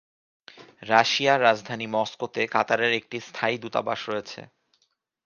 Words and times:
রাশিয়ার 0.83 1.39
রাজধানী 1.41 1.87
মস্কোতে 1.87 2.41
কাতারের 2.47 2.91
একটি 2.93 3.17
স্থায়ী 3.19 3.55
দূতাবাস 3.57 3.99
রয়েছে। 4.09 4.41